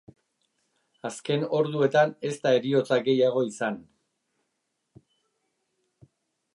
[1.09, 3.79] Azken orduetan ez da heriotza gehiago izan.